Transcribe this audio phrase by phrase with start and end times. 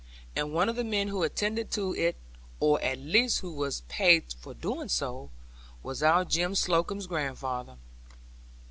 [0.35, 2.15] And one of the men who attended to it,
[2.59, 5.29] or at least who was paid for doing so,
[5.83, 7.77] was our Jem Slocombe's grandfather.